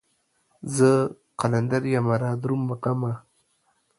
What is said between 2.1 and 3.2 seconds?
رادرومه غمه